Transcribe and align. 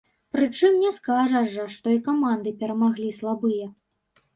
Прычым 0.37 0.79
не 0.85 0.93
скажаш 0.97 1.47
жа, 1.57 1.67
што 1.75 1.95
і 1.99 2.03
каманды 2.11 2.59
перамаглі 2.65 3.17
слабыя. 3.23 3.75